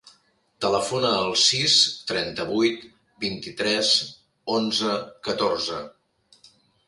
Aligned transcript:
Telefona 0.63 1.09
al 1.17 1.33
sis, 1.41 1.75
trenta-vuit, 2.11 2.87
vint-i-tres, 3.25 3.91
onze, 4.57 4.95
catorze. 5.29 5.83